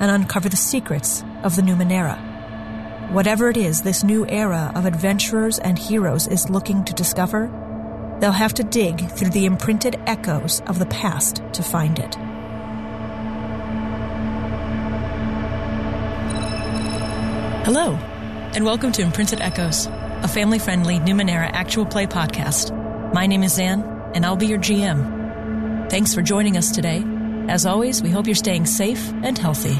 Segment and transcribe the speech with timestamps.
[0.00, 2.18] and uncover the secrets of the Numenera.
[3.12, 7.48] Whatever it is this new era of adventurers and heroes is looking to discover,
[8.20, 12.16] they'll have to dig through the imprinted echoes of the past to find it.
[17.66, 17.92] Hello,
[18.54, 22.72] and welcome to Imprinted Echoes, a family friendly Numenera actual play podcast.
[23.12, 23.82] My name is Zan,
[24.14, 25.90] and I'll be your GM.
[25.90, 27.04] Thanks for joining us today.
[27.50, 29.74] As always, we hope you're staying safe and healthy.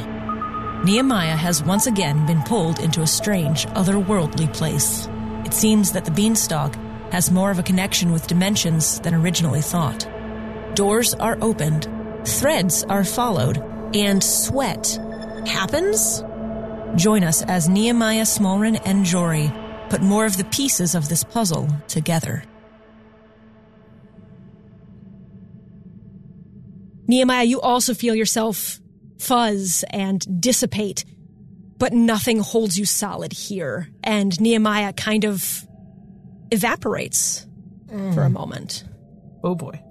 [0.84, 5.08] Nehemiah has once again been pulled into a strange, otherworldly place.
[5.46, 6.74] It seems that the beanstalk
[7.12, 10.04] has more of a connection with dimensions than originally thought.
[10.74, 11.86] Doors are opened,
[12.24, 13.58] threads are followed,
[13.94, 14.98] and sweat
[15.46, 16.24] happens?
[16.96, 19.52] Join us as Nehemiah Smallren and Jory
[19.90, 22.42] put more of the pieces of this puzzle together.
[27.10, 28.80] Nehemiah, you also feel yourself
[29.18, 31.04] fuzz and dissipate,
[31.76, 33.88] but nothing holds you solid here.
[34.04, 35.66] And Nehemiah kind of
[36.52, 37.46] evaporates
[37.88, 38.84] for a moment.
[39.42, 39.82] Oh boy.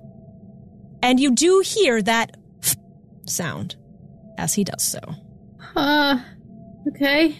[1.04, 2.38] And you do hear that
[3.26, 3.76] sound
[4.38, 5.00] as he does so.
[5.76, 6.20] Uh,
[6.88, 7.38] okay.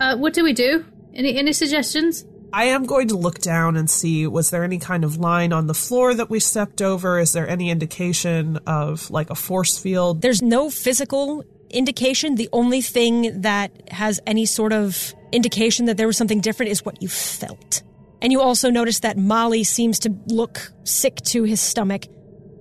[0.00, 0.84] Uh, what do we do?
[1.14, 2.24] Any any suggestions?
[2.52, 5.66] I am going to look down and see was there any kind of line on
[5.66, 7.18] the floor that we stepped over?
[7.18, 10.20] Is there any indication of like a force field?
[10.22, 12.34] There's no physical indication.
[12.34, 16.84] The only thing that has any sort of indication that there was something different is
[16.84, 17.82] what you felt.
[18.22, 22.06] And you also notice that Molly seems to look sick to his stomach.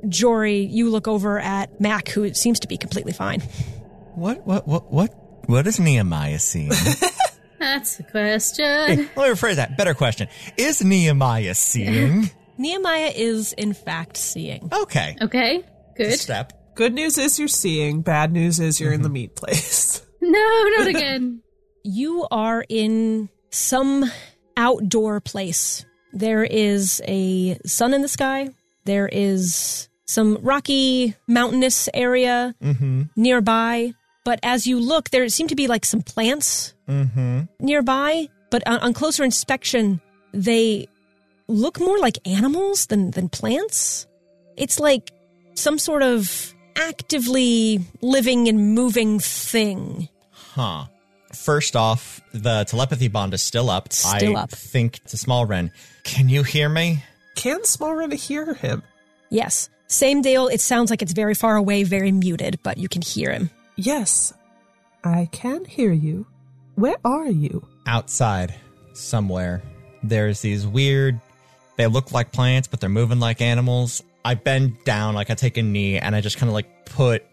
[0.07, 3.41] Jory, you look over at Mac, who seems to be completely fine.
[4.15, 5.13] What, what, what, what,
[5.47, 6.71] what is Nehemiah seeing?
[7.59, 8.65] That's a question.
[8.65, 9.77] Hey, let me rephrase that.
[9.77, 10.27] Better question.
[10.57, 12.31] Is Nehemiah seeing?
[12.57, 14.69] Nehemiah is, in fact, seeing.
[14.71, 15.15] Okay.
[15.21, 15.63] Okay,
[15.95, 16.19] good.
[16.19, 16.53] Step.
[16.75, 18.01] Good news is you're seeing.
[18.01, 19.13] Bad news is you're in the mm-hmm.
[19.13, 20.05] meat place.
[20.21, 21.41] No, not again.
[21.85, 24.11] You are in some
[24.57, 25.85] outdoor place.
[26.11, 28.49] There is a sun in the sky.
[28.83, 33.03] There is some rocky, mountainous area mm-hmm.
[33.15, 33.93] nearby.
[34.25, 37.41] But as you look, there seem to be like some plants Mm-hmm.
[37.59, 38.27] nearby.
[38.49, 40.01] But on, on closer inspection,
[40.33, 40.87] they
[41.47, 44.07] look more like animals than, than plants.
[44.57, 45.11] It's like
[45.53, 50.09] some sort of actively living and moving thing.
[50.31, 50.85] Huh.
[51.33, 53.93] First off, the telepathy bond is still up.
[53.93, 54.49] Still I up.
[54.49, 55.71] think to Small Ren,
[56.03, 57.03] can you hear me?
[57.35, 58.81] Can Smallren hear him?
[59.29, 60.47] Yes, same deal.
[60.47, 63.51] It sounds like it's very far away, very muted, but you can hear him.
[63.75, 64.33] Yes,
[65.03, 66.25] I can hear you.
[66.79, 67.67] Where are you?
[67.85, 68.55] Outside,
[68.93, 69.61] somewhere.
[70.01, 71.19] There's these weird,
[71.75, 74.01] they look like plants, but they're moving like animals.
[74.23, 77.25] I bend down, like I take a knee, and I just kind of like put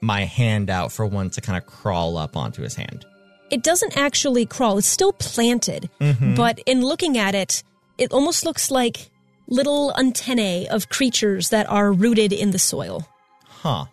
[0.00, 3.04] my hand out for one to kind of crawl up onto his hand.
[3.50, 6.36] It doesn't actually crawl, it's still planted, mm-hmm.
[6.36, 7.64] but in looking at it,
[7.98, 9.10] it almost looks like
[9.48, 13.04] little antennae of creatures that are rooted in the soil.
[13.48, 13.86] Huh.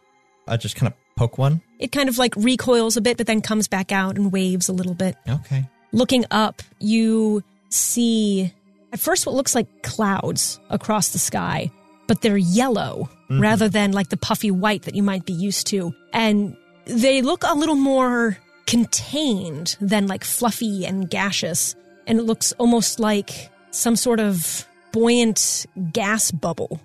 [0.47, 1.61] I just kind of poke one.
[1.79, 4.73] It kind of like recoils a bit, but then comes back out and waves a
[4.73, 5.17] little bit.
[5.27, 5.67] Okay.
[5.91, 8.53] Looking up, you see
[8.93, 11.71] at first what looks like clouds across the sky,
[12.07, 13.41] but they're yellow mm-hmm.
[13.41, 15.93] rather than like the puffy white that you might be used to.
[16.13, 21.75] And they look a little more contained than like fluffy and gaseous.
[22.07, 26.79] And it looks almost like some sort of buoyant gas bubble.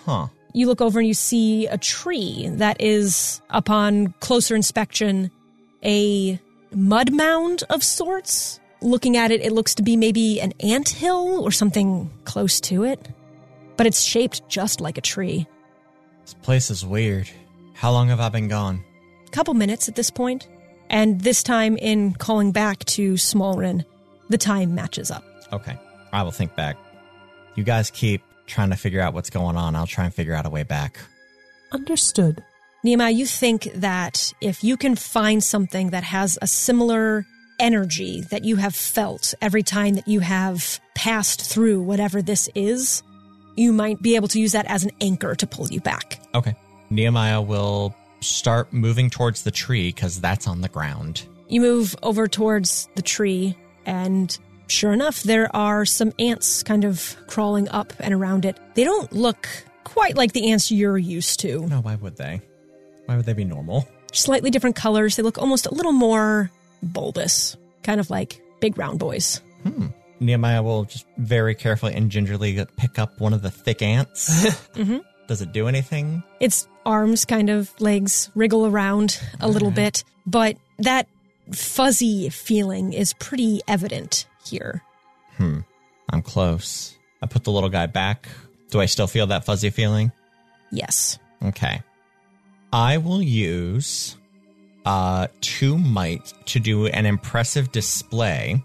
[0.00, 0.26] Huh.
[0.56, 5.30] You look over and you see a tree that is, upon closer inspection,
[5.84, 6.40] a
[6.74, 8.58] mud mound of sorts.
[8.80, 12.84] Looking at it, it looks to be maybe an ant hill or something close to
[12.84, 13.06] it.
[13.76, 15.46] But it's shaped just like a tree.
[16.22, 17.28] This place is weird.
[17.74, 18.82] How long have I been gone?
[19.26, 20.48] A couple minutes at this point,
[20.88, 23.84] and this time in calling back to Smallren,
[24.30, 25.22] the time matches up.
[25.52, 25.76] Okay.
[26.14, 26.78] I will think back.
[27.56, 29.74] You guys keep trying to figure out what's going on.
[29.74, 30.98] I'll try and figure out a way back.
[31.72, 32.42] Understood.
[32.84, 37.26] Nehemiah, you think that if you can find something that has a similar
[37.58, 43.02] energy that you have felt every time that you have passed through whatever this is,
[43.56, 46.20] you might be able to use that as an anchor to pull you back.
[46.34, 46.54] Okay.
[46.90, 51.26] Nehemiah will start moving towards the tree because that's on the ground.
[51.48, 54.36] You move over towards the tree, and
[54.66, 58.58] sure enough, there are some ants kind of crawling up and around it.
[58.74, 59.48] They don't look
[59.84, 61.66] quite like the ants you're used to.
[61.66, 62.40] No, why would they?
[63.06, 63.88] Why would they be normal?
[64.12, 65.16] Slightly different colors.
[65.16, 66.50] They look almost a little more
[66.82, 69.40] bulbous, kind of like big round boys.
[70.20, 74.46] Nehemiah will just very carefully and gingerly pick up one of the thick ants.
[74.74, 75.02] Mhm.
[75.28, 76.22] Does it do anything?
[76.38, 81.08] Its arms, kind of legs, wriggle around a little bit, but that
[81.52, 84.82] fuzzy feeling is pretty evident here.
[85.36, 85.60] Hmm.
[86.10, 86.96] I'm close.
[87.22, 88.28] I put the little guy back.
[88.70, 90.12] Do I still feel that fuzzy feeling?
[90.70, 91.18] Yes.
[91.44, 91.82] Okay.
[92.72, 94.16] I will use
[94.84, 98.62] uh two might to do an impressive display.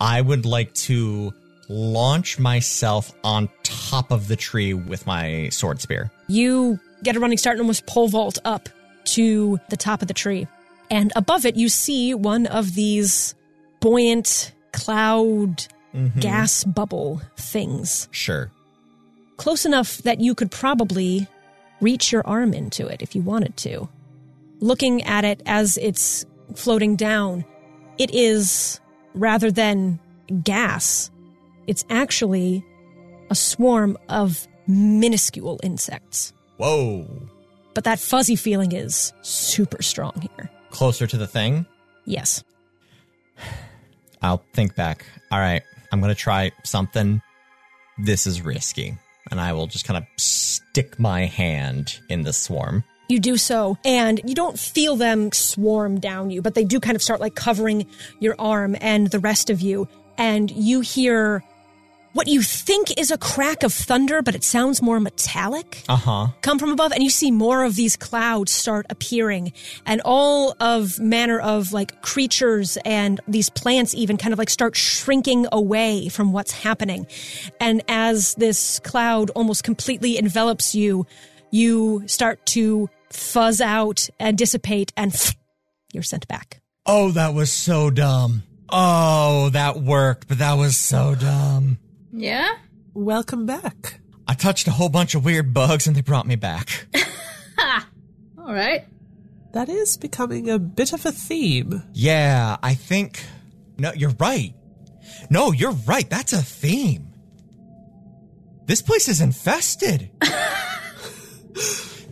[0.00, 1.32] I would like to
[1.68, 6.10] launch myself on top of the tree with my sword spear.
[6.28, 8.68] You get a running start and almost pole vault up
[9.04, 10.46] to the top of the tree.
[10.90, 13.34] And above it, you see one of these
[13.80, 16.20] buoyant cloud mm-hmm.
[16.20, 18.08] gas bubble things.
[18.10, 18.50] Sure.
[19.36, 21.26] Close enough that you could probably
[21.80, 23.88] reach your arm into it if you wanted to.
[24.60, 27.44] Looking at it as it's floating down,
[27.98, 28.80] it is,
[29.14, 29.98] rather than
[30.42, 31.10] gas,
[31.66, 32.64] it's actually
[33.30, 36.32] a swarm of minuscule insects.
[36.56, 37.06] Whoa.
[37.74, 40.50] But that fuzzy feeling is super strong here.
[40.70, 41.66] Closer to the thing.
[42.04, 42.44] Yes.
[44.24, 45.04] I'll think back.
[45.30, 45.62] All right,
[45.92, 47.20] I'm going to try something.
[47.98, 48.96] This is risky.
[49.30, 52.84] And I will just kind of stick my hand in the swarm.
[53.08, 56.96] You do so, and you don't feel them swarm down you, but they do kind
[56.96, 57.86] of start like covering
[58.18, 59.88] your arm and the rest of you.
[60.16, 61.44] And you hear
[62.14, 65.82] what you think is a crack of thunder, but it sounds more metallic.
[65.88, 66.26] Uh huh.
[66.40, 69.52] come from above and you see more of these clouds start appearing
[69.84, 74.74] and all of manner of like creatures and these plants even kind of like start
[74.76, 77.06] shrinking away from what's happening
[77.60, 81.06] and as this cloud almost completely envelops you
[81.50, 85.12] you start to fuzz out and dissipate and
[85.92, 88.42] you're sent back Oh, that was so dumb.
[88.68, 91.78] Oh, that worked, but that was so dumb.
[92.16, 92.48] Yeah?
[92.94, 94.00] Welcome back.
[94.28, 96.86] I touched a whole bunch of weird bugs and they brought me back.
[98.38, 98.84] All right.
[99.52, 101.82] That is becoming a bit of a theme.
[101.92, 103.24] yeah, I think.
[103.78, 104.54] No, you're right.
[105.30, 106.08] No, you're right.
[106.08, 107.08] That's a theme.
[108.66, 110.10] This place is infested.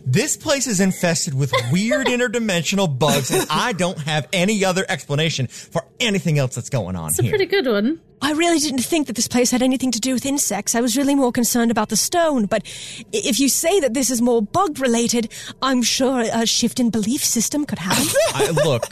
[0.05, 5.47] this place is infested with weird interdimensional bugs, and I don't have any other explanation
[5.47, 7.09] for anything else that's going on here.
[7.09, 7.31] It's a here.
[7.31, 7.99] pretty good one.
[8.23, 10.75] I really didn't think that this place had anything to do with insects.
[10.75, 12.45] I was really more concerned about the stone.
[12.45, 12.63] But
[13.11, 15.31] if you say that this is more bug related,
[15.61, 18.07] I'm sure a shift in belief system could happen.
[18.33, 18.85] I, look,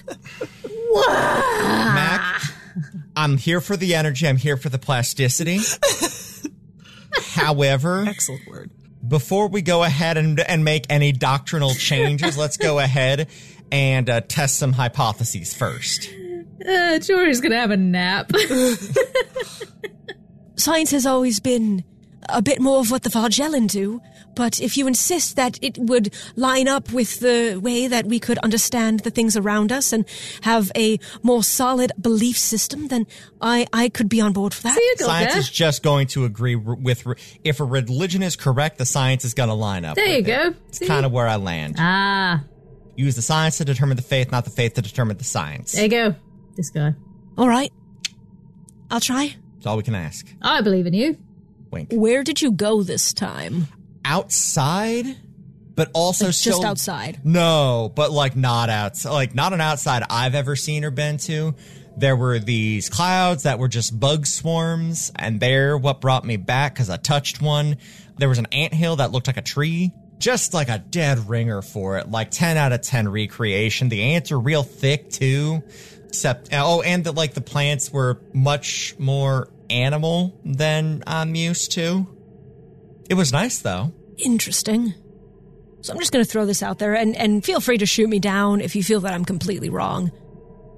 [1.08, 2.42] Mac,
[3.16, 4.28] I'm here for the energy.
[4.28, 5.60] I'm here for the plasticity.
[7.34, 8.72] However, Excellent word.
[9.08, 13.30] before we go ahead and, and make any doctrinal changes, let's go ahead
[13.72, 16.10] and uh, test some hypotheses first.
[16.68, 18.32] Uh, Jory's gonna have a nap.
[20.56, 21.84] Science has always been
[22.30, 24.00] a bit more of what the Varjellen do,
[24.36, 28.38] but if you insist that it would line up with the way that we could
[28.40, 30.06] understand the things around us and
[30.42, 33.08] have a more solid belief system, then
[33.42, 34.76] I, I could be on board for that.
[34.76, 35.40] See Science Gav.
[35.40, 37.08] is just going to agree with
[37.44, 39.96] if a religion is correct, the science is going to line up.
[39.96, 40.52] There with you it.
[40.54, 40.56] go.
[40.68, 41.76] It's kind of where I land.
[41.80, 42.44] Ah,
[42.96, 45.72] Use the science to determine the faith, not the faith to determine the science.
[45.72, 46.16] there you go.
[46.56, 46.94] This guy.
[47.38, 47.72] All right.
[48.90, 49.36] I'll try.
[49.56, 50.28] That's all we can ask.
[50.42, 51.18] I believe in you.
[51.72, 51.92] Wink.
[51.94, 53.68] Where did you go this time?
[54.04, 55.06] Outside,
[55.76, 57.22] but also Like, still just outside.
[57.24, 61.56] No, but like not outside, like not an outside I've ever seen or been to.
[61.98, 66.74] There were these clouds that were just bug swarms, and they're what brought me back
[66.74, 67.78] because I touched one.
[68.18, 71.98] There was an anthill that looked like a tree, just like a dead ringer for
[71.98, 72.10] it.
[72.10, 73.90] Like 10 out of 10 recreation.
[73.90, 75.64] The ants are real thick too.
[76.12, 81.72] Except, uh, oh, and that like the plants were much more animal than I'm used
[81.72, 82.06] to.
[83.10, 83.94] It was nice though.
[84.18, 84.94] Interesting.
[85.80, 88.10] So I'm just going to throw this out there and, and feel free to shoot
[88.10, 90.12] me down if you feel that I'm completely wrong.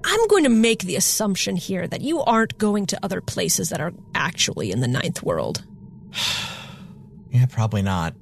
[0.03, 3.81] I'm going to make the assumption here that you aren't going to other places that
[3.81, 5.65] are actually in the ninth world.
[7.31, 8.13] Yeah, probably not.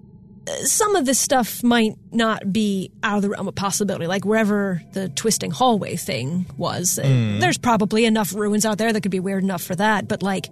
[0.63, 4.81] Some of this stuff might not be out of the realm of possibility, like wherever
[4.93, 6.97] the twisting hallway thing was.
[6.97, 10.23] uh, There's probably enough ruins out there that could be weird enough for that, but
[10.23, 10.47] like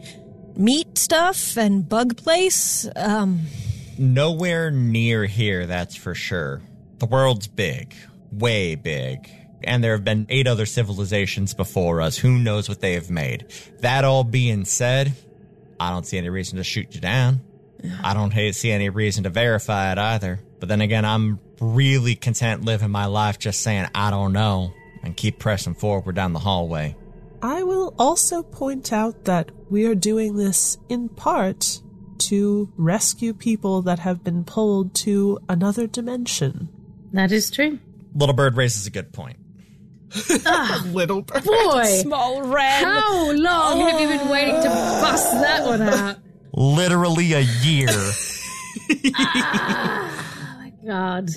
[0.55, 3.41] meat stuff and bug place, um,
[3.97, 6.61] Nowhere near here, that's for sure.
[6.99, 7.93] The world's big.
[8.31, 9.29] way big.
[9.63, 12.15] And there have been eight other civilizations before us.
[12.17, 13.47] Who knows what they have made?
[13.79, 15.13] That all being said,
[15.79, 17.41] I don't see any reason to shoot you down.
[18.03, 20.39] I don't ha- see any reason to verify it either.
[20.59, 25.15] But then again, I'm really content living my life just saying, I don't know, and
[25.15, 26.95] keep pressing forward down the hallway.
[27.41, 31.81] I will also point out that we are doing this in part
[32.17, 36.67] to rescue people that have been pulled to another dimension.
[37.13, 37.79] That is true.
[38.13, 39.37] Little Bird raises a good point.
[40.45, 41.43] Ah, Little bird.
[41.45, 42.83] Boy, Small red.
[42.83, 46.17] how long have you been waiting to bust that one out?
[46.59, 47.87] Literally a year.
[48.91, 51.29] Oh my god.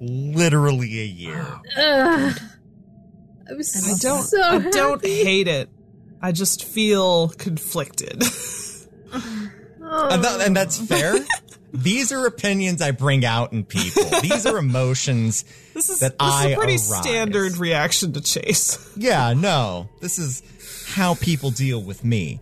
[0.00, 1.40] Literally a year.
[1.76, 2.38] Ugh.
[3.50, 5.22] I'm I don't so I don't happy.
[5.24, 5.68] hate it.
[6.20, 8.22] I just feel conflicted.
[9.12, 10.08] Oh.
[10.10, 11.14] And, that- and that's fair.
[11.72, 14.04] These are opinions I bring out in people.
[14.22, 16.96] These are emotions This is, that this is I a pretty arise.
[17.02, 18.90] standard reaction to Chase.
[18.96, 19.88] Yeah, no.
[20.00, 20.42] This is
[20.88, 22.40] how people deal with me.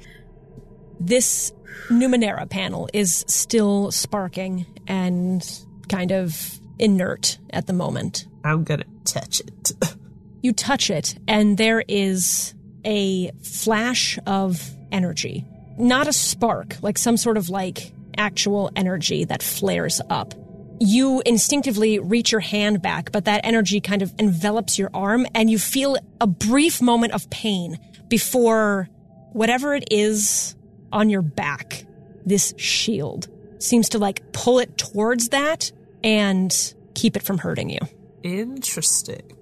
[1.00, 1.52] This
[1.88, 5.48] Numenera panel is still sparking and
[5.88, 8.26] kind of inert at the moment.
[8.44, 9.72] I'm gonna touch it.
[10.42, 12.54] You touch it, and there is
[12.84, 15.44] a flash of energy.
[15.76, 20.34] Not a spark, like some sort of like actual energy that flares up.
[20.78, 25.50] You instinctively reach your hand back, but that energy kind of envelops your arm, and
[25.50, 27.78] you feel a brief moment of pain
[28.08, 28.88] before
[29.32, 30.54] whatever it is
[30.92, 31.84] on your back,
[32.24, 33.28] this shield,
[33.58, 37.80] seems to like pull it towards that and keep it from hurting you.
[38.22, 39.32] Interesting.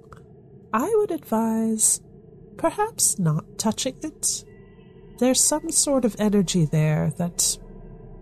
[0.73, 2.01] I would advise
[2.57, 4.45] perhaps not touching it.
[5.19, 7.59] There's some sort of energy there that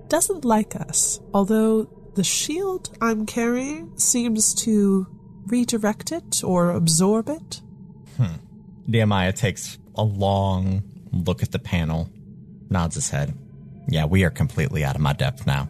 [0.09, 5.07] doesn't like us, although the shield I'm carrying seems to
[5.47, 7.63] redirect it or absorb it.
[8.19, 8.35] Hmm.
[8.87, 12.11] Nehemiah takes a long look at the panel,
[12.73, 13.35] nods his head.
[13.89, 15.69] Yeah, we are completely out of my depth now.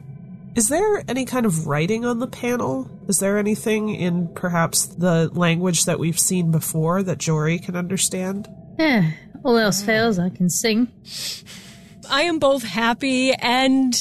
[0.55, 2.91] Is there any kind of writing on the panel?
[3.09, 8.49] Is there anything in perhaps the language that we've seen before that Jory can understand?
[8.79, 9.13] Yeah,
[9.45, 10.93] all else fails, I can sing.
[12.11, 13.95] I am both happy and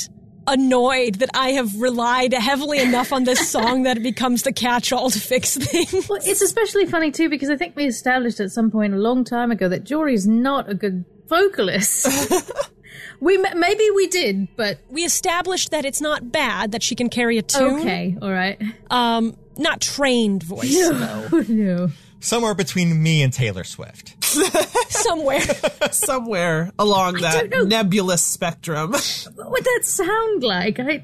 [0.47, 5.09] annoyed that I have relied heavily enough on this song that it becomes the catch-all
[5.09, 6.09] to fix things.
[6.09, 9.23] Well, it's especially funny too because I think we established at some point a long
[9.23, 12.07] time ago that Jory's not a good vocalist.
[13.19, 17.37] we maybe we did, but We established that it's not bad that she can carry
[17.37, 17.79] a tune.
[17.81, 18.61] okay, all right.
[18.89, 21.27] Um, not trained voice though.
[21.31, 21.89] Oh no.
[22.19, 24.15] Somewhere between me and Taylor Swift.
[24.91, 25.41] Somewhere.
[25.91, 28.91] Somewhere along that nebulous spectrum.
[28.91, 30.79] What would that sound like?
[30.79, 31.03] I.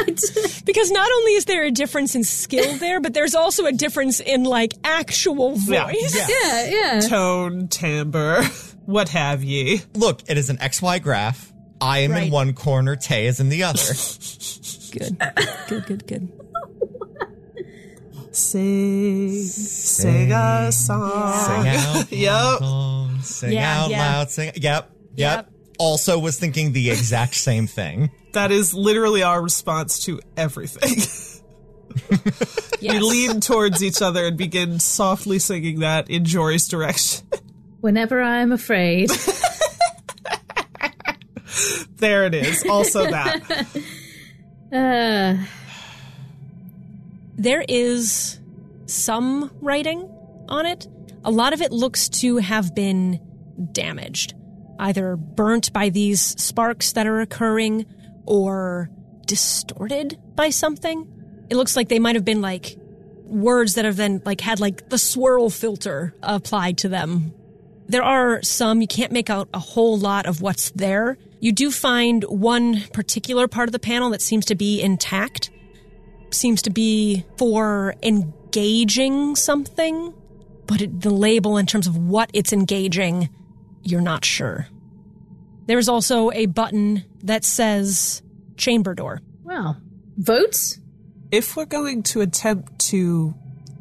[0.00, 3.66] I d- because not only is there a difference in skill there, but there's also
[3.66, 6.14] a difference in like actual voice.
[6.14, 6.26] Yeah.
[6.44, 7.00] yeah, yeah.
[7.00, 8.42] Tone, timbre,
[8.88, 9.82] what have ye.
[9.94, 11.52] Look, it is an XY graph.
[11.80, 13.78] I am in one corner, Tay is in the other.
[14.90, 15.18] Good.
[15.68, 16.28] Good, good, good.
[18.32, 21.32] Sing, sing a song.
[21.44, 22.60] Sing out Yep.
[22.60, 23.98] loud, sing Yeah, out yeah.
[24.16, 24.46] loud, sing.
[24.54, 24.90] Yep, yep.
[25.16, 25.50] Yep.
[25.78, 28.10] Also was thinking the exact same thing.
[28.32, 30.90] That is literally our response to everything.
[30.90, 31.42] Yes.
[32.82, 37.26] we lean towards each other and begin softly singing that in Jory's direction.
[37.80, 39.10] Whenever I am afraid.
[41.96, 42.64] there it is.
[42.68, 43.66] Also that.
[44.70, 45.34] Uh,
[47.38, 48.38] There is
[48.84, 50.02] some writing
[50.46, 50.86] on it.
[51.24, 53.18] A lot of it looks to have been
[53.72, 54.34] damaged,
[54.78, 57.86] either burnt by these sparks that are occurring
[58.26, 58.90] or
[59.24, 61.08] distorted by something.
[61.48, 62.76] It looks like they might have been like
[63.24, 67.32] words that have then like had like the swirl filter applied to them.
[67.88, 71.16] There are some, you can't make out a whole lot of what's there.
[71.40, 75.50] You do find one particular part of the panel that seems to be intact
[76.30, 80.12] seems to be for engaging something,
[80.66, 83.30] but it, the label in terms of what it's engaging,
[83.82, 84.68] you're not sure.
[85.66, 88.22] There's also a button that says
[88.56, 89.22] chamber door.
[89.42, 89.80] well,
[90.18, 90.78] votes?
[91.30, 93.34] if we're going to attempt to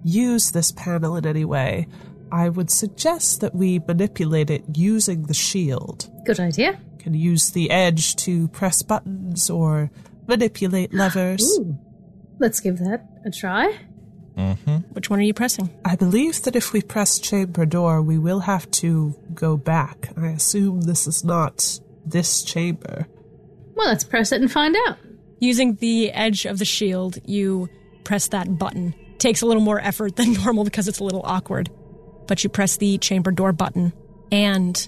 [0.04, 1.88] use this panel in any way,
[2.32, 6.10] I would suggest that we manipulate it using the shield.
[6.26, 6.80] Good idea.
[7.00, 9.90] Can use the edge to press buttons or
[10.28, 11.44] manipulate levers.
[11.60, 11.78] Ooh.
[12.40, 13.78] Let's give that a try.
[14.38, 14.78] Mm-hmm.
[14.94, 15.70] Which one are you pressing?
[15.84, 20.10] I believe that if we press chamber door, we will have to go back.
[20.16, 23.08] I assume this is not this chamber.
[23.76, 24.98] Well, let's press it and find out.
[25.40, 27.70] Using the edge of the shield, you
[28.04, 31.70] press that button, takes a little more effort than normal because it's a little awkward.
[32.28, 33.94] But you press the chamber door button,
[34.32, 34.88] and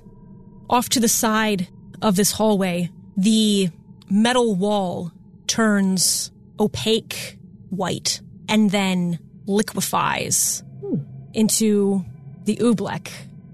[0.69, 1.67] off to the side
[2.01, 3.69] of this hallway, the
[4.09, 5.11] metal wall
[5.47, 7.37] turns opaque
[7.69, 10.63] white and then liquefies
[11.33, 12.03] into
[12.45, 13.09] the oobleck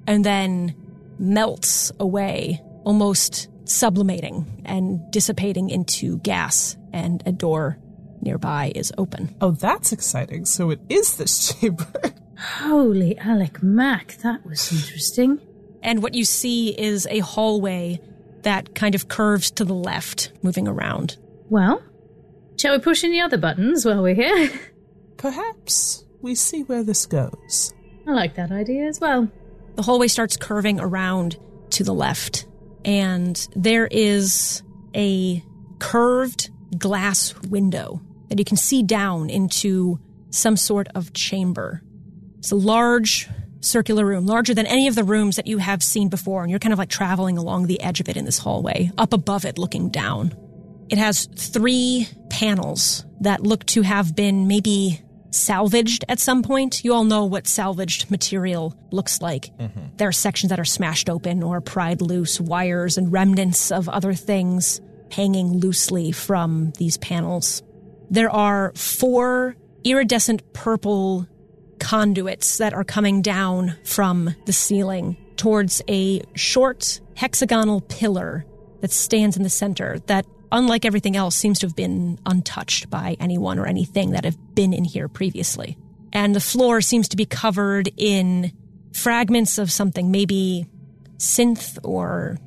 [0.08, 0.76] and then
[1.20, 7.78] melts away, almost sublimating and dissipating into gas, and a door
[8.22, 9.36] nearby is open.
[9.42, 10.46] Oh, that's exciting.
[10.46, 11.88] So it is this chamber.
[12.38, 15.40] Holy Alec Mac, that was interesting.
[15.82, 18.00] And what you see is a hallway
[18.42, 21.18] that kind of curves to the left, moving around.
[21.50, 21.82] Well,
[22.58, 24.50] shall we push any other buttons while we're here?
[25.18, 27.74] Perhaps we see where this goes.
[28.08, 29.30] I like that idea as well.
[29.76, 31.38] The hallway starts curving around
[31.72, 32.46] to the left,
[32.84, 34.64] and there is
[34.96, 35.44] a
[35.80, 40.00] curved glass window that you can see down into
[40.30, 41.82] some sort of chamber.
[42.46, 43.28] It's a large
[43.62, 46.60] circular room, larger than any of the rooms that you have seen before, and you're
[46.60, 49.58] kind of like traveling along the edge of it in this hallway, up above it,
[49.58, 50.32] looking down.
[50.90, 56.86] It has three panels that look to have been maybe salvaged at some point.
[56.86, 59.46] You all know what salvaged material looks like.
[59.58, 59.96] Mm-hmm.
[59.98, 64.14] There are sections that are smashed open or pried loose, wires and remnants of other
[64.14, 67.64] things hanging loosely from these panels.
[68.12, 71.28] There are four iridescent purple
[71.86, 78.44] conduits that are coming down from the ceiling towards a short hexagonal pillar
[78.82, 83.16] that stands in the center that unlike everything else seems to have been untouched by
[83.20, 85.78] anyone or anything that have been in here previously.
[86.12, 88.52] And the floor seems to be covered in
[88.96, 90.66] fragments of something maybe
[91.18, 92.40] synth or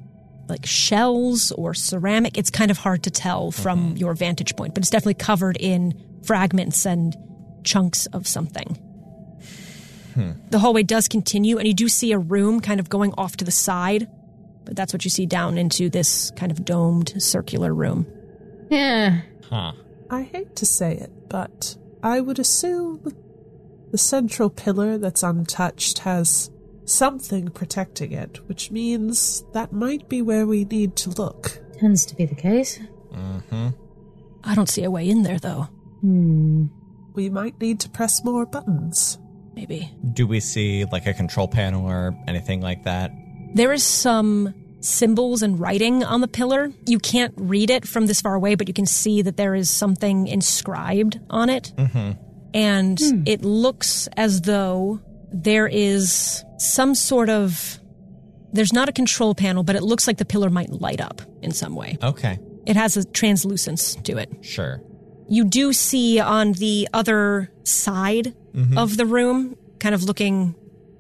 [0.48, 2.36] like shells or ceramic.
[2.36, 3.96] It's kind of hard to tell from mm-hmm.
[3.98, 7.16] your vantage point but it's definitely covered in fragments and
[7.62, 8.76] chunks of something
[10.50, 13.44] the hallway does continue, and you do see a room kind of going off to
[13.44, 14.08] the side,
[14.64, 18.06] but that's what you see down into this kind of domed circular room.
[18.70, 19.20] Yeah.
[19.48, 19.72] Huh.
[20.10, 23.12] I hate to say it, but I would assume
[23.90, 26.50] the central pillar that's untouched has
[26.84, 31.60] something protecting it, which means that might be where we need to look.
[31.78, 32.78] Tends to be the case.
[33.12, 33.68] Mm-hmm.
[34.44, 35.68] I don't see a way in there, though.
[36.00, 36.66] Hmm.
[37.14, 39.18] We might need to press more buttons.
[39.58, 39.92] Maybe.
[40.12, 43.10] Do we see like a control panel or anything like that?
[43.54, 46.70] There is some symbols and writing on the pillar.
[46.86, 49.68] You can't read it from this far away, but you can see that there is
[49.68, 51.72] something inscribed on it.
[51.76, 52.12] Mm-hmm.
[52.54, 55.00] And it looks as though
[55.32, 57.80] there is some sort of.
[58.52, 61.50] There's not a control panel, but it looks like the pillar might light up in
[61.50, 61.98] some way.
[62.00, 62.38] Okay.
[62.64, 64.30] It has a translucence to it.
[64.42, 64.80] Sure.
[65.28, 68.34] You do see on the other side
[68.76, 70.54] of the room, kind of looking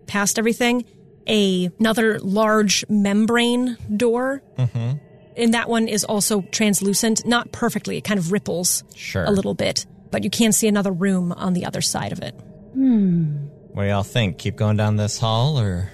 [0.06, 0.84] past everything,
[1.26, 4.42] a, another large membrane door.
[4.56, 4.98] Mm-hmm.
[5.36, 7.96] And that one is also translucent, not perfectly.
[7.96, 9.24] It kind of ripples Sure.
[9.24, 12.34] a little bit, but you can see another room on the other side of it.
[12.74, 14.38] What do y'all think?
[14.38, 15.90] Keep going down this hall or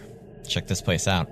[0.46, 1.28] check this place out?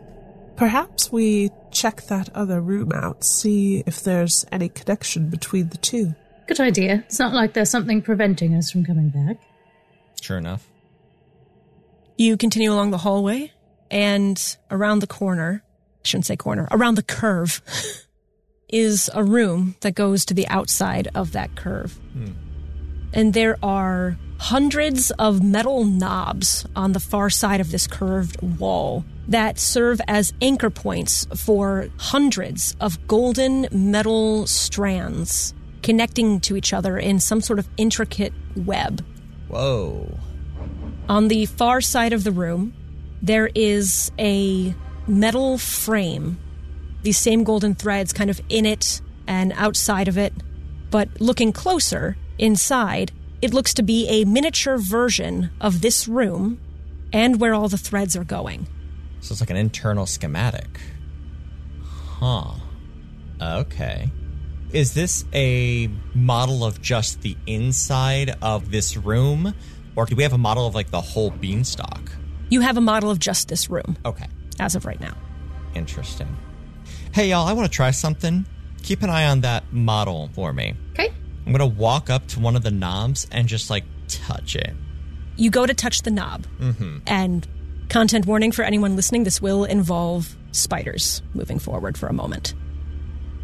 [0.57, 6.15] Perhaps we check that other room out, see if there's any connection between the two.
[6.47, 7.05] Good idea.
[7.07, 9.37] It's not like there's something preventing us from coming back.
[10.21, 10.67] Sure enough.
[12.19, 13.53] You continue along the hallway,
[13.91, 15.63] and around the corner,
[16.05, 17.63] I shouldn't say corner, around the curve,
[18.69, 21.93] is a room that goes to the outside of that curve.
[22.13, 22.33] Hmm.
[23.13, 29.05] And there are hundreds of metal knobs on the far side of this curved wall
[29.29, 36.99] that serve as anchor points for hundreds of golden metal strands connecting to each other
[36.99, 39.05] in some sort of intricate web.
[39.49, 40.19] Whoa.
[41.09, 42.73] On the far side of the room,
[43.21, 44.75] there is a
[45.07, 46.39] metal frame.
[47.03, 50.33] These same golden threads kind of in it and outside of it.
[50.91, 56.61] But looking closer, inside, it looks to be a miniature version of this room
[57.13, 58.67] and where all the threads are going.
[59.21, 60.81] So it's like an internal schematic.
[61.83, 62.55] Huh.
[63.41, 64.11] Okay.
[64.73, 69.55] Is this a model of just the inside of this room?
[69.97, 72.11] Or do we have a model of like the whole beanstalk?
[72.49, 74.27] You have a model of just this room Okay.
[74.59, 75.15] as of right now.
[75.75, 76.35] Interesting.
[77.13, 78.47] Hey, y'all, I want to try something.
[78.83, 80.75] Keep an eye on that model for me.
[80.93, 81.13] Okay.
[81.47, 84.73] I'm going to walk up to one of the knobs and just like touch it.
[85.37, 86.99] You go to touch the knob, Mm-hmm.
[87.07, 87.47] and
[87.89, 92.55] content warning for anyone listening this will involve spiders moving forward for a moment.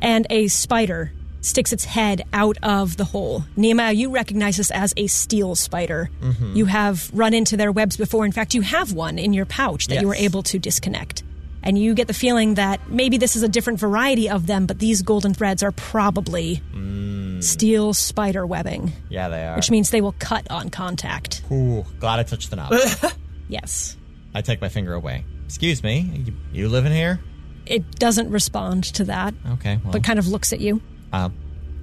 [0.01, 3.45] And a spider sticks its head out of the hole.
[3.57, 6.11] Nehemiah, you recognize this as a steel spider.
[6.21, 6.57] Mm-hmm.
[6.57, 8.25] You have run into their webs before.
[8.25, 11.23] In fact, you have one in your pouch that you were able to disconnect.
[11.63, 14.79] And you get the feeling that maybe this is a different variety of them, but
[14.79, 17.43] these golden threads are probably mm.
[17.43, 19.57] steel spider webbing, Yeah, they are.
[19.57, 21.43] which means they will cut on contact.
[21.51, 22.73] Ooh, glad I touched the knob.
[23.49, 23.97] Yes.
[24.35, 25.25] I take my finger away.
[25.47, 27.19] Excuse me, you, you living here?
[27.65, 30.83] It doesn't respond to that, Okay, well, but kind of looks at you.
[31.13, 31.33] I'll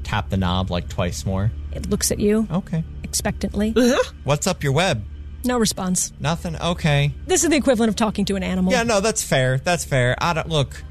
[0.04, 1.52] tap the knob like twice more.
[1.72, 2.84] It looks at you Okay.
[3.04, 3.74] expectantly.
[3.76, 4.12] Uh-huh.
[4.24, 5.04] What's up your web?
[5.44, 6.12] No response.
[6.20, 6.56] Nothing.
[6.56, 7.14] Okay.
[7.28, 8.72] This is the equivalent of talking to an animal.
[8.72, 9.58] Yeah, no, that's fair.
[9.60, 10.16] That's fair.
[10.20, 10.84] I don't look.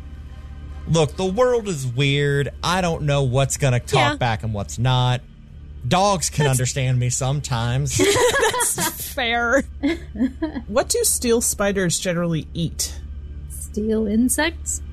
[0.86, 2.50] Look, the world is weird.
[2.62, 4.16] I don't know what's gonna talk Yeah.
[4.16, 5.22] back and what's not.
[5.86, 7.96] Dogs can understand me sometimes.
[9.14, 9.62] Fair.
[10.66, 12.98] What do steel spiders generally eat?
[13.50, 14.80] Steel insects?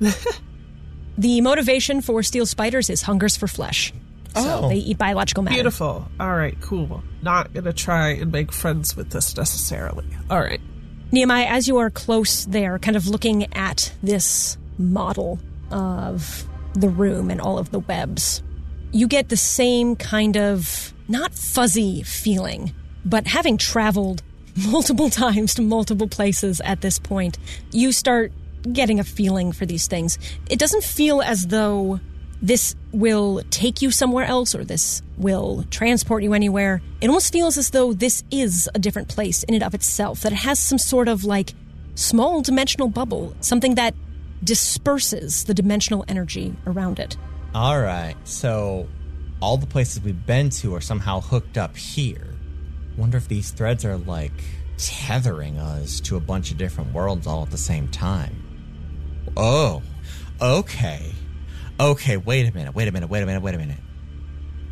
[1.18, 3.92] The motivation for steel spiders is hungers for flesh.
[4.34, 4.68] So Oh.
[4.68, 5.56] they eat biological matter.
[5.56, 6.08] Beautiful.
[6.18, 7.02] All right, cool.
[7.22, 10.06] Not gonna try and make friends with this necessarily.
[10.30, 10.60] All right.
[11.10, 15.38] Nehemiah, as you are close there, kind of looking at this model
[15.70, 18.42] of the room and all of the webs,
[18.92, 22.72] you get the same kind of not fuzzy feeling,
[23.04, 24.22] but having traveled
[24.68, 27.36] multiple times to multiple places at this point,
[27.70, 28.32] you start
[28.70, 30.18] getting a feeling for these things.
[30.48, 32.00] It doesn't feel as though
[32.40, 36.82] this will take you somewhere else or this will transport you anywhere.
[37.00, 40.32] It almost feels as though this is a different place in and of itself, that
[40.32, 41.54] it has some sort of like
[41.94, 43.94] small dimensional bubble, something that
[44.42, 47.16] disperses the dimensional energy around it.
[47.54, 48.88] all right, so
[49.40, 52.34] all the places we've been to are somehow hooked up here.
[52.96, 54.32] Wonder if these threads are like
[54.78, 58.51] tethering us to a bunch of different worlds all at the same time.
[59.36, 59.82] Oh,
[60.40, 61.12] okay.
[61.80, 63.78] Okay, wait a minute, wait a minute, wait a minute, wait a minute.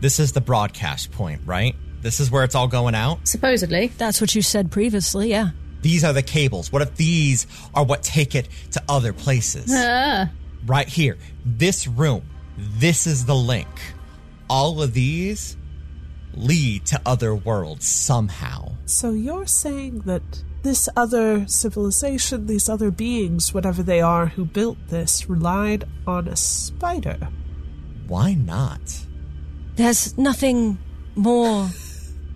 [0.01, 1.75] This is the broadcast point, right?
[2.03, 3.27] This is where it's all going out?
[3.29, 3.89] Supposedly.
[3.99, 5.51] That's what you said previously, yeah.
[5.83, 6.73] These are the cables.
[6.73, 9.71] What if these are what take it to other places?
[9.75, 10.31] Ah,
[10.67, 11.19] right here.
[11.45, 12.23] This room.
[12.57, 13.69] This is the link.
[14.49, 15.57] All of these
[16.35, 18.73] lead to other worlds somehow.
[18.85, 24.79] So you're saying that this other civilization, these other beings, whatever they are who built
[24.89, 27.29] this, relied on a spider?
[28.07, 29.07] Why not?
[29.77, 30.79] There's nothing
[31.15, 31.69] more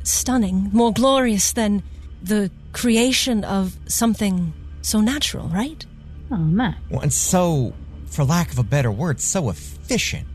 [0.02, 1.82] stunning, more glorious than
[2.22, 5.84] the creation of something so natural, right?
[6.30, 6.76] oh, man.
[6.90, 7.74] Well, and so,
[8.06, 10.26] for lack of a better word, so efficient.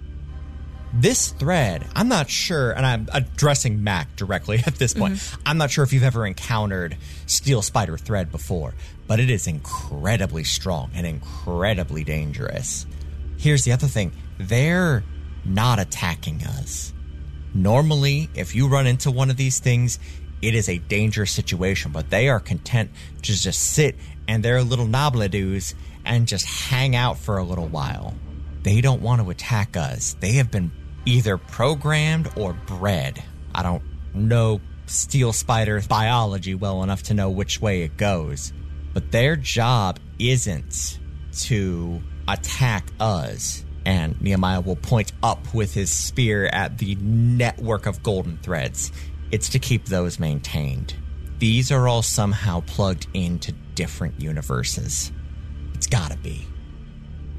[0.94, 5.16] This thread, I'm not sure, and I'm addressing Mac directly at this point.
[5.16, 5.42] Mm-hmm.
[5.46, 8.74] I'm not sure if you've ever encountered steel spider thread before,
[9.08, 12.88] but it is incredibly strong and incredibly dangerous.
[13.38, 15.04] Here's the other thing they're
[15.46, 16.94] not attacking us.
[17.54, 20.00] Normally, if you run into one of these things,
[20.42, 22.92] it is a dangerous situation, but they are content
[23.24, 23.96] to just sit
[24.28, 25.74] and their little nobladoos
[26.06, 28.14] and just hang out for a little while.
[28.70, 30.16] They don't want to attack us.
[30.20, 30.72] They have been
[31.04, 33.24] either programmed or bred.
[33.56, 33.82] I don't
[34.14, 38.54] know steel spider biology well enough to know which way it goes,
[38.94, 41.00] but their job isn't
[41.46, 43.66] to attack us.
[43.88, 48.92] And Nehemiah will point up with his spear at the network of golden threads.
[49.32, 50.94] It's to keep those maintained.
[51.40, 55.12] These are all somehow plugged into different universes.
[55.74, 56.46] It's gotta be.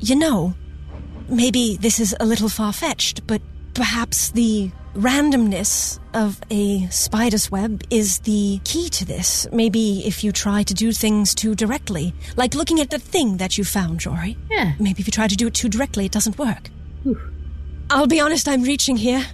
[0.00, 0.54] You know,
[1.30, 3.40] maybe this is a little far fetched, but
[3.74, 9.46] perhaps the randomness of a spider's web is the key to this.
[9.52, 13.56] Maybe if you try to do things too directly, like looking at the thing that
[13.56, 14.36] you found, Jory.
[14.50, 14.72] Yeah.
[14.80, 16.70] Maybe if you try to do it too directly, it doesn't work.
[17.88, 19.24] I'll be honest, I'm reaching here.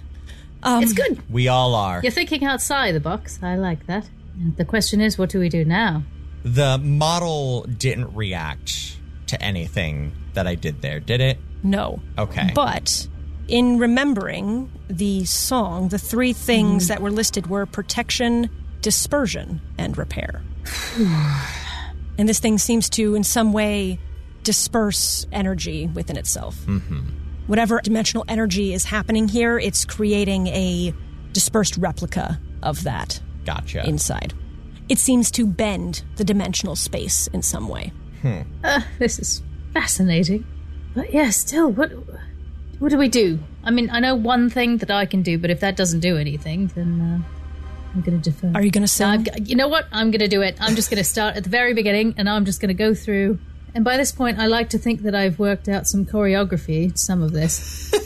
[0.63, 1.21] Um, It's good.
[1.29, 2.01] We all are.
[2.01, 3.39] You're thinking outside the box.
[3.41, 4.09] I like that.
[4.57, 6.03] The question is, what do we do now?
[6.43, 11.39] The model didn't react to anything that I did there, did it?
[11.63, 11.99] No.
[12.17, 12.51] Okay.
[12.53, 13.07] But
[13.47, 18.49] in remembering the song, the three things that were listed were protection,
[18.81, 20.41] dispersion, and repair.
[22.17, 23.99] and this thing seems to, in some way,
[24.43, 26.55] disperse energy within itself.
[26.65, 27.01] Mm-hmm.
[27.47, 30.93] Whatever dimensional energy is happening here, it's creating a
[31.31, 33.87] dispersed replica of that Gotcha.
[33.87, 34.33] inside.
[34.89, 37.93] It seems to bend the dimensional space in some way.
[38.63, 39.43] Uh, this is
[39.73, 40.45] fascinating.
[40.97, 41.91] But yeah, still, what
[42.79, 43.37] what do we do?
[43.63, 46.17] I mean, I know one thing that I can do, but if that doesn't do
[46.17, 48.51] anything, then uh, I'm going to defer.
[48.55, 49.07] Are you going to No.
[49.09, 49.85] I'm, you know what?
[49.91, 50.57] I'm going to do it.
[50.59, 52.95] I'm just going to start at the very beginning, and I'm just going to go
[52.95, 53.37] through.
[53.75, 56.97] And by this point, I like to think that I've worked out some choreography to
[56.97, 57.93] some of this.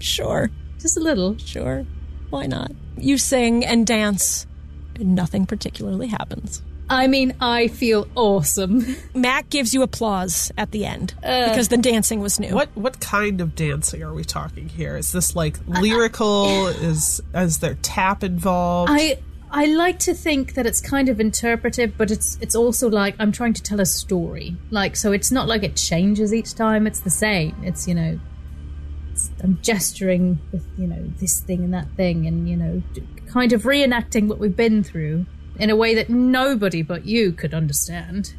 [0.00, 1.38] Sure, Just a little.
[1.38, 1.86] sure.
[2.28, 2.72] Why not?
[2.98, 4.46] You sing and dance,
[4.96, 6.62] and nothing particularly happens.
[6.88, 8.96] I mean, I feel awesome.
[9.14, 11.48] Mac gives you applause at the end uh.
[11.48, 12.54] because the dancing was new.
[12.54, 14.96] What what kind of dancing are we talking here?
[14.96, 16.66] Is this like lyrical?
[16.66, 18.92] is is there tap involved?
[18.92, 19.18] I
[19.50, 23.32] I like to think that it's kind of interpretive, but it's it's also like I'm
[23.32, 24.56] trying to tell a story.
[24.70, 26.86] Like so, it's not like it changes each time.
[26.86, 27.56] It's the same.
[27.62, 28.20] It's you know,
[29.12, 32.82] it's, I'm gesturing with you know this thing and that thing, and you know,
[33.28, 35.24] kind of reenacting what we've been through
[35.58, 38.34] in a way that nobody but you could understand.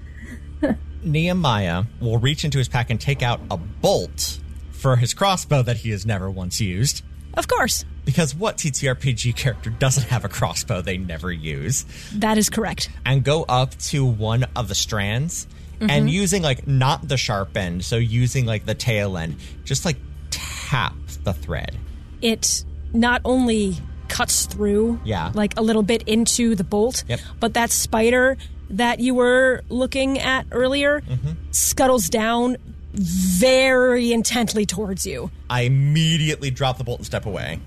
[1.03, 4.39] Nehemiah will reach into his pack and take out a bolt
[4.71, 7.03] for his crossbow that he has never once used.
[7.35, 11.85] Of course, Because what TTRPG character doesn't have a crossbow they never use?
[12.13, 12.89] that is correct.
[13.05, 15.47] And go up to one of the strands
[15.81, 16.07] and mm-hmm.
[16.07, 19.97] using like not the sharp end, so using like the tail end, just like
[20.29, 21.77] tap the thread.
[22.21, 23.77] It not only
[24.15, 25.31] cuts through, Yeah.
[25.33, 27.19] like a little bit into the bolt, Yep.
[27.41, 28.37] but that spider
[28.69, 31.31] that you were looking at earlier mm-hmm.
[31.51, 32.55] scuttles down
[32.93, 35.31] very intently towards you.
[35.49, 37.59] I immediately drop the bolt and step away.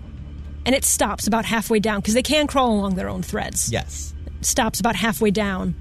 [0.64, 3.70] And it stops about halfway down because they can crawl along their own threads.
[3.70, 4.14] Yes.
[4.40, 5.74] Stops about halfway down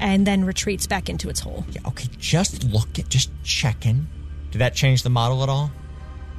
[0.00, 1.64] and then retreats back into its hole.
[1.70, 4.08] Yeah, okay, just look at just checking.
[4.50, 5.70] Did that change the model at all?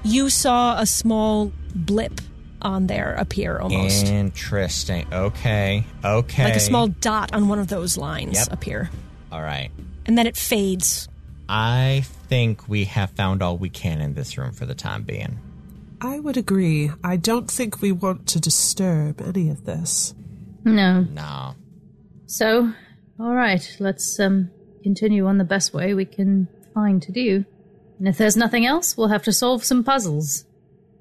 [0.04, 2.20] You saw a small blip
[2.62, 4.06] on there appear almost.
[4.08, 5.06] Interesting.
[5.14, 5.84] Okay.
[6.04, 6.44] Okay.
[6.44, 8.48] Like a small dot on one of those lines Yep.
[8.52, 8.90] appear.
[9.32, 9.72] All right.
[10.06, 11.08] And then it fades.
[11.48, 15.38] I think we have found all we can in this room for the time being.
[16.00, 16.90] I would agree.
[17.04, 20.14] I don't think we want to disturb any of this.
[20.64, 21.02] No.
[21.02, 21.56] No.
[22.26, 22.72] So,
[23.20, 24.50] all right, let's um
[24.84, 27.46] continue on the best way we can find to do.
[28.00, 30.46] And if there's nothing else, we'll have to solve some puzzles.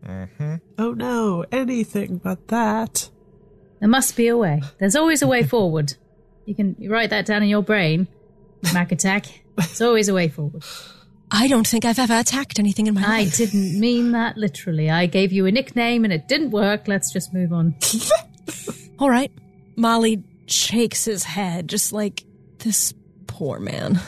[0.06, 0.56] Mm-hmm.
[0.78, 3.10] Oh no, anything but that.
[3.80, 4.62] There must be a way.
[4.78, 5.94] There's always a way forward.
[6.46, 8.08] You can write that down in your brain.
[8.74, 9.26] Mac attack.
[9.56, 10.64] There's always a way forward.
[11.30, 13.34] I don't think I've ever attacked anything in my I life.
[13.34, 14.90] I didn't mean that literally.
[14.90, 16.88] I gave you a nickname and it didn't work.
[16.88, 17.76] Let's just move on.
[18.98, 19.30] All right.
[19.76, 22.24] Molly shakes his head, just like
[22.58, 22.92] this
[23.28, 24.00] poor man.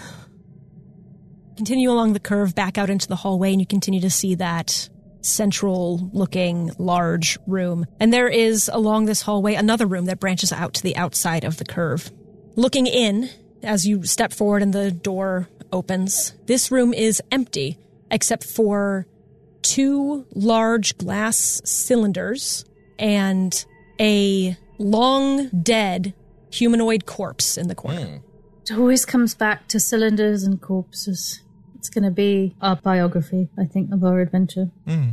[1.56, 4.88] Continue along the curve back out into the hallway, and you continue to see that
[5.22, 7.86] central looking large room.
[7.98, 11.56] And there is along this hallway another room that branches out to the outside of
[11.56, 12.10] the curve.
[12.56, 13.30] Looking in,
[13.62, 17.78] as you step forward and the door opens, this room is empty
[18.10, 19.06] except for
[19.62, 22.64] two large glass cylinders
[22.98, 23.64] and
[24.00, 26.12] a long dead
[26.50, 28.20] humanoid corpse in the corner.
[28.62, 31.40] It always comes back to cylinders and corpses.
[31.82, 34.70] It's going to be a biography, I think, of our adventure.
[34.86, 35.10] Hmm.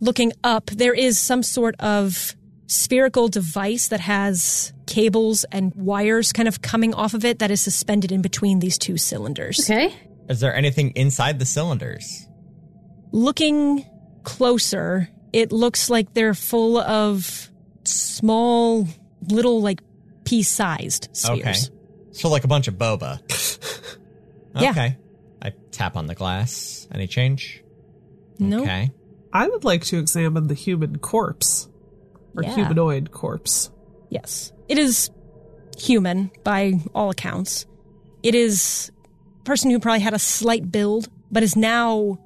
[0.00, 2.34] Looking up, there is some sort of
[2.66, 7.60] spherical device that has cables and wires kind of coming off of it that is
[7.60, 9.60] suspended in between these two cylinders.
[9.60, 9.94] Okay.
[10.28, 12.26] Is there anything inside the cylinders?
[13.12, 13.86] Looking
[14.24, 17.48] closer, it looks like they're full of
[17.84, 18.88] small,
[19.28, 19.80] little, like
[20.24, 21.70] pea sized spheres.
[21.70, 22.10] Okay.
[22.10, 23.20] So like a bunch of boba.
[24.54, 24.90] Yeah.
[25.44, 25.54] Okay.
[25.56, 26.86] I tap on the glass.
[26.92, 27.62] Any change?
[28.38, 28.62] No.
[28.62, 28.90] Okay.
[29.32, 31.68] I would like to examine the human corpse.
[32.36, 32.54] Or Yeah.
[32.54, 33.70] humanoid corpse.
[34.08, 34.52] Yes.
[34.68, 35.10] It is
[35.78, 37.66] human by all accounts.
[38.22, 38.90] It is
[39.40, 42.18] a person who probably had a slight build, but is now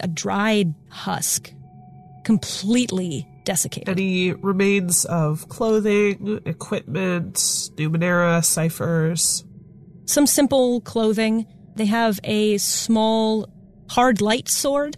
[0.00, 1.52] a dried husk,
[2.24, 3.88] completely desiccated.
[3.88, 9.44] Any remains of clothing, equipment, Numenera, ciphers.
[10.04, 11.46] Some simple clothing.
[11.76, 13.48] They have a small
[13.88, 14.96] hard light sword,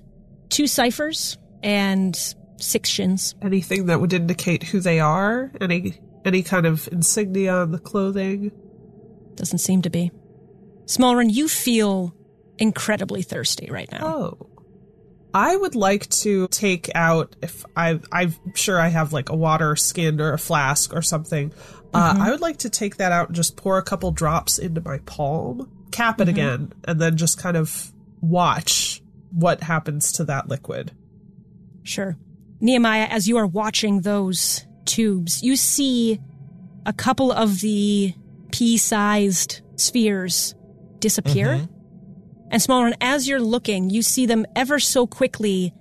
[0.49, 2.17] two ciphers, and
[2.59, 3.35] six shins.
[3.43, 5.53] Anything that would indicate who they are?
[5.61, 8.53] Any any kind of insignia on the clothing?
[9.35, 10.11] Doesn't seem to be.
[10.87, 12.15] Smallren, you feel
[12.59, 14.07] incredibly thirsty right now.
[14.07, 14.49] Oh.
[15.35, 19.77] I would like to take out if I I'm sure I have like a water
[19.77, 21.53] skin or a flask or something.
[21.95, 24.81] Uh, I would like to take that out and just pour a couple drops into
[24.83, 26.31] my palm, cap it mm-hmm.
[26.31, 30.93] again, and then just kind of watch what happens to that liquid.
[31.83, 32.17] Sure.
[32.61, 36.21] Nehemiah, as you are watching those tubes, you see
[36.87, 38.15] a couple of the
[38.51, 40.55] pea sized spheres
[40.99, 41.57] disappear.
[41.57, 41.73] Mm-hmm.
[42.51, 45.73] And smaller, and as you're looking, you see them ever so quickly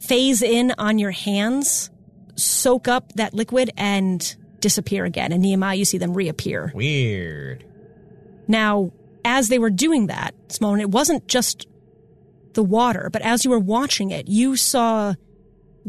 [0.00, 1.90] phase in on your hands,
[2.34, 5.32] soak up that liquid, and disappear again.
[5.32, 6.72] And Nehemiah, you see them reappear.
[6.74, 7.64] Weird.
[8.48, 8.90] Now,
[9.26, 11.66] as they were doing that, Smallren, it wasn't just
[12.54, 15.14] the water, but as you were watching it, you saw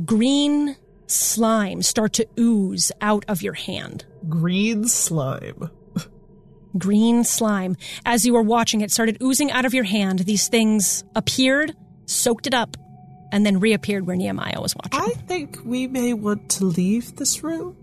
[0.04, 4.06] green slime start to ooze out of your hand.
[4.28, 5.70] Green slime.
[6.78, 7.78] Green slime.
[8.06, 11.74] As you were watching it started oozing out of your hand, these things appeared,
[12.06, 12.76] soaked it up,
[13.32, 15.00] and then reappeared where Nehemiah was watching.
[15.00, 17.78] I think we may want to leave this room.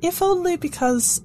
[0.00, 1.22] If only because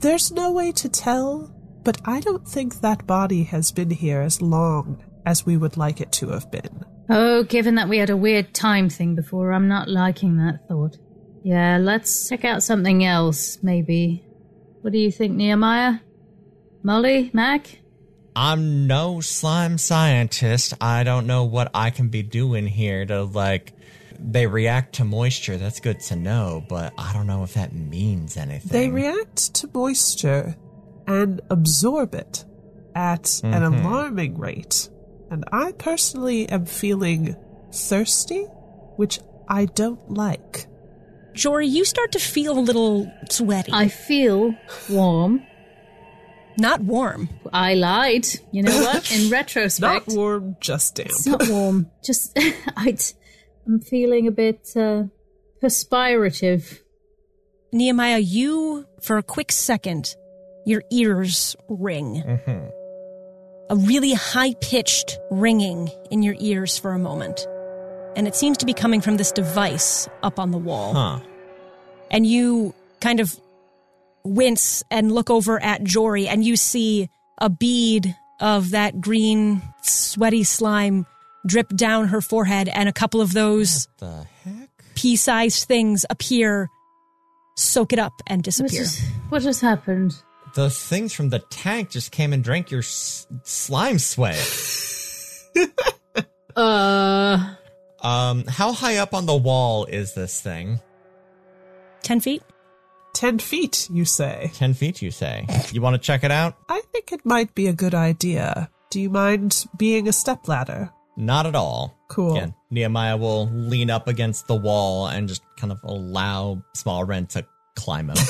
[0.00, 1.51] there's no way to tell,
[1.84, 6.00] but I don't think that body has been here as long as we would like
[6.00, 6.84] it to have been.
[7.08, 10.96] Oh, given that we had a weird time thing before, I'm not liking that thought.
[11.44, 14.24] Yeah, let's check out something else, maybe.
[14.80, 15.98] What do you think, Nehemiah?
[16.82, 17.30] Molly?
[17.32, 17.78] Mac?
[18.34, 20.74] I'm no slime scientist.
[20.80, 23.72] I don't know what I can be doing here to like
[24.18, 25.56] they react to moisture.
[25.56, 28.70] That's good to know, but I don't know if that means anything.
[28.70, 30.56] They react to moisture
[31.12, 32.44] and absorb it
[32.94, 33.84] at an Mhm.
[33.84, 34.88] alarming rate.
[35.30, 37.36] And I personally am feeling
[37.72, 38.42] thirsty,
[38.96, 40.66] which I don't like.
[41.34, 43.72] Jory, you start to feel a little sweaty.
[43.72, 44.54] I feel
[44.90, 45.42] warm.
[46.58, 47.30] Not warm.
[47.52, 48.26] I lied.
[48.52, 49.10] You know what?
[49.16, 51.08] In retrospect, Not retrospect, warm, just damp.
[51.10, 51.90] it's not warm.
[52.04, 52.38] Just,
[52.76, 52.94] I,
[53.66, 55.04] I'm feeling a bit uh,
[55.62, 56.82] perspirative.
[57.72, 60.14] Nehemiah, you, for a quick second,
[60.64, 62.22] your ears ring.
[62.46, 62.70] Mhm.
[63.70, 67.46] A really high pitched ringing in your ears for a moment.
[68.16, 70.92] And it seems to be coming from this device up on the wall.
[70.94, 71.20] Huh.
[72.10, 73.34] And you kind of
[74.24, 80.44] wince and look over at Jory, and you see a bead of that green, sweaty
[80.44, 81.06] slime
[81.46, 83.88] drip down her forehead, and a couple of those
[84.94, 86.68] pea sized things appear,
[87.56, 88.82] soak it up, and What disappear.
[88.82, 90.14] just, what just happened?
[90.54, 94.38] The things from the tank just came and drank your s- slime sweat.
[96.54, 97.54] Uh,
[98.02, 100.80] um, how high up on the wall is this thing?
[102.02, 102.42] 10 feet?
[103.14, 104.50] Ten feet, you say?
[104.54, 105.46] Ten feet, you say?
[105.70, 106.56] You want to check it out?
[106.68, 108.68] I think it might be a good idea.
[108.90, 110.90] Do you mind being a stepladder?
[111.16, 111.96] Not at all.
[112.08, 112.32] Cool.
[112.36, 117.46] Again, Nehemiah will lean up against the wall and just kind of allow Smallren to
[117.76, 118.16] climb him.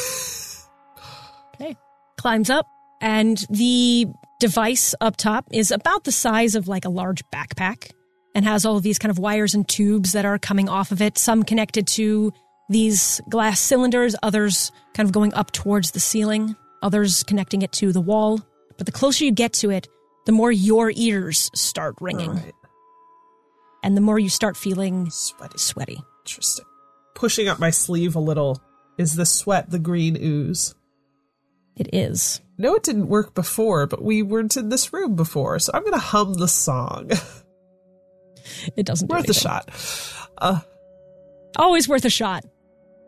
[1.55, 1.77] Okay.
[2.23, 2.69] Climbs up,
[3.01, 4.07] and the
[4.39, 7.91] device up top is about the size of like a large backpack
[8.33, 11.03] and has all of these kind of wires and tubes that are coming off of
[11.03, 12.33] it, some connected to
[12.69, 17.93] these glass cylinders, others kind of going up towards the ceiling, others connecting it to
[17.93, 18.41] the wall.
[18.77, 19.89] But the closer you get to it,
[20.25, 22.55] the more your ears start ringing, right.
[23.83, 25.59] and the more you start feeling Sweaty.
[25.59, 26.01] sweaty.
[26.25, 26.67] Interesting.
[27.17, 28.63] Pushing up my sleeve a little.
[28.97, 30.77] Is the sweat the green ooze?
[31.77, 32.41] It is.
[32.59, 35.99] No, it didn't work before, but we weren't in this room before, so I'm gonna
[35.99, 37.11] hum the song.
[38.77, 39.69] It doesn't do Worth a shot.
[40.37, 40.61] Uh,
[41.57, 42.45] Always worth a shot.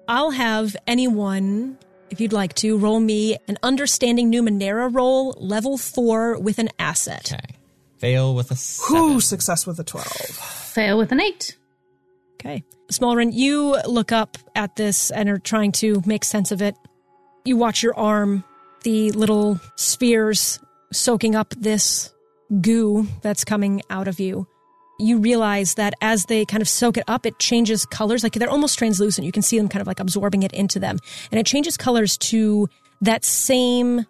[0.07, 1.77] I'll have anyone,
[2.11, 7.33] if you'd like to, roll me an understanding Numenera roll, level four with an asset.
[7.33, 7.55] okay.
[7.99, 9.21] Fail with a whew, seven.
[9.21, 10.07] success with a 12.
[10.07, 11.57] fail with an eight.
[12.35, 12.63] Okay.
[12.93, 16.77] Smallren, you look up at this and are trying to make sense of it.
[17.45, 18.45] You watch your arm,
[18.85, 20.61] the little spheres
[20.93, 22.15] soaking up this
[22.61, 24.47] goo that's coming out of you.
[25.01, 28.23] You realize that as they kind of soak it up, it changes colors.
[28.23, 29.27] Like they're almost translucent.
[29.27, 30.99] You can see them kind of like absorbing it into them.
[31.33, 32.69] And it changes colors to
[33.01, 34.07] that same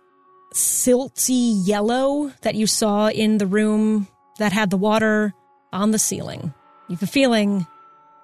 [0.53, 4.09] silty yellow that you saw in the room
[4.39, 5.33] that had the water
[5.73, 6.53] on the ceiling.
[6.89, 7.67] You have a feeling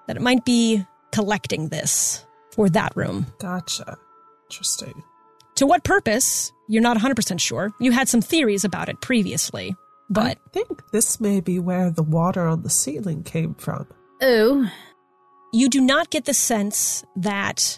[0.07, 3.25] that it might be collecting this for that room.
[3.39, 3.97] Gotcha.
[4.49, 5.03] Interesting.
[5.61, 6.51] To what purpose?
[6.67, 7.71] You're not 100% sure.
[7.79, 9.75] You had some theories about it previously,
[10.09, 13.85] but I think this may be where the water on the ceiling came from.
[14.23, 14.67] Oh,
[15.53, 17.77] you do not get the sense that.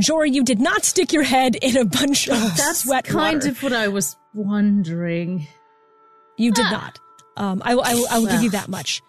[0.00, 3.48] Jory, you did not stick your head in a bunch of that's sweat kind water.
[3.50, 5.46] of what I was wondering.
[6.36, 6.70] You did Ah.
[6.72, 6.98] not.
[7.36, 9.00] Um, I, will- I, will- I will give you that much.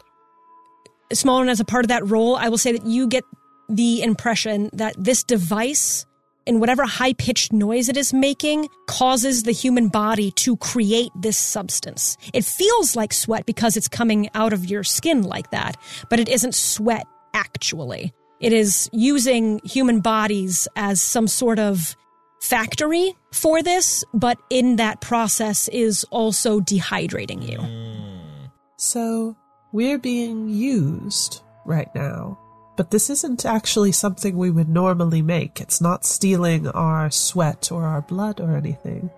[1.12, 3.24] Smallren as a part of that roll, I will say that you get
[3.70, 6.06] the impression that this device,
[6.46, 11.38] in whatever high pitched noise it is making, causes the human body to create this
[11.38, 12.18] substance.
[12.34, 15.78] It feels like sweat because it's coming out of your skin like that,
[16.10, 18.14] but it isn't sweat actually.
[18.40, 21.96] It is using human bodies as some sort of
[22.42, 28.50] factory for this, but in that process is also dehydrating you.
[28.78, 29.36] So,
[29.72, 32.38] we're being used right now.
[32.76, 35.62] But this isn't actually something we would normally make.
[35.62, 39.10] It's not stealing our sweat or our blood or anything.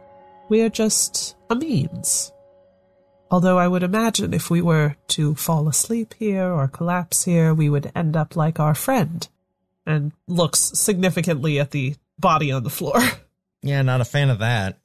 [0.50, 2.32] We are just a means.
[3.30, 7.70] Although I would imagine if we were to fall asleep here or collapse here, we
[7.70, 9.28] would end up like our friend.
[9.86, 13.00] And looks significantly at the body on the floor.
[13.64, 14.78] Yeah, not a fan of that.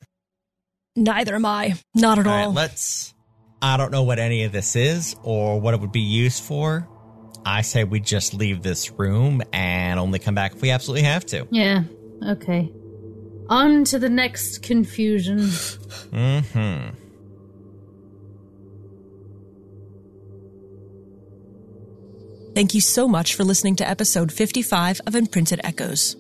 [0.96, 1.74] Neither am I.
[1.94, 2.46] Not at All all.
[2.48, 3.12] right, let's.
[3.60, 6.88] I don't know what any of this is or what it would be used for.
[7.44, 11.26] I say we just leave this room and only come back if we absolutely have
[11.26, 11.46] to.
[11.50, 11.84] Yeah.
[12.26, 12.70] Okay.
[13.48, 15.50] On to the next confusion.
[16.10, 16.90] Hmm.
[22.54, 26.16] Thank you so much for listening to episode 55 of Imprinted Echoes.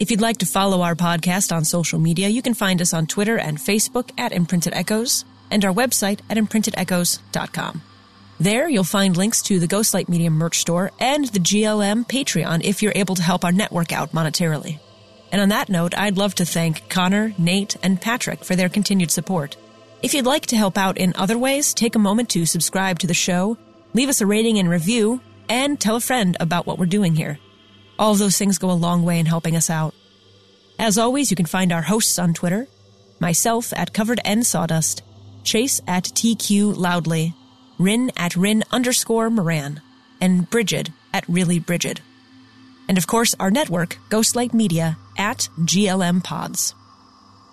[0.00, 3.06] If you'd like to follow our podcast on social media, you can find us on
[3.06, 7.82] Twitter and Facebook at Imprinted Echoes and our website at imprintedechoes.com.
[8.40, 12.82] There, you'll find links to the Ghostlight Media merch store and the GLM Patreon if
[12.82, 14.80] you're able to help our network out monetarily.
[15.30, 19.10] And on that note, I'd love to thank Connor, Nate, and Patrick for their continued
[19.10, 19.56] support.
[20.02, 23.06] If you'd like to help out in other ways, take a moment to subscribe to
[23.06, 23.56] the show,
[23.94, 27.38] leave us a rating and review, and tell a friend about what we're doing here.
[27.98, 29.94] All of those things go a long way in helping us out.
[30.78, 32.66] As always, you can find our hosts on Twitter,
[33.20, 35.02] myself at Covered N Sawdust,
[35.44, 37.34] Chase at TQ Loudly,
[37.78, 39.80] Rin at Rin underscore Moran,
[40.20, 42.00] and Bridget at Really Bridget.
[42.88, 46.74] And of course, our network, Ghostlight Media, at GLM Pods.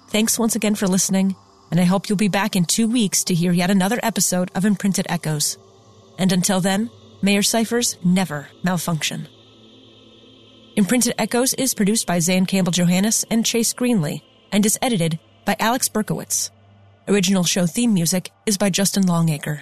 [0.10, 1.36] Thanks once again for listening,
[1.72, 4.66] and I hope you'll be back in two weeks to hear yet another episode of
[4.66, 5.58] Imprinted Echoes.
[6.18, 6.90] And until then,
[7.22, 9.28] may your ciphers never malfunction.
[10.76, 15.56] Imprinted Echoes is produced by Zan Campbell Johannes and Chase Greenley and is edited by
[15.60, 16.52] Alex Berkowitz.
[17.08, 19.62] Original show theme music is by Justin Longacre.